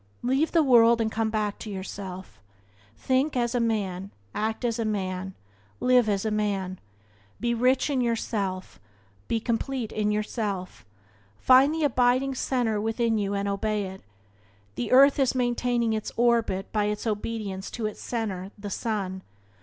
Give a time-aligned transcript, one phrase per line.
[0.23, 2.41] Leave the world and come back to yourself.
[2.97, 5.35] Think as a man, act as a man,
[5.79, 6.79] live as a man.
[7.39, 8.79] Be rich in yourself,
[9.27, 10.87] be complete in yourself.
[11.37, 14.01] Find the abiding centre within you and obey it.
[14.73, 19.21] The earth is maintaining its orbit by its obedience to its centre the sun.